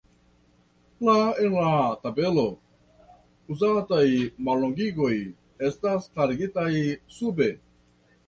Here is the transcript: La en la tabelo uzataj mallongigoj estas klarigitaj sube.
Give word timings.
La 1.07 1.15
en 1.41 1.51
la 1.55 1.65
tabelo 2.05 2.45
uzataj 3.55 4.07
mallongigoj 4.47 5.13
estas 5.69 6.07
klarigitaj 6.15 6.67
sube. 7.19 7.51